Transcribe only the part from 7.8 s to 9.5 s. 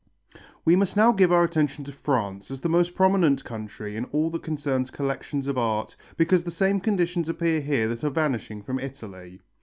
that are vanishing from Italy.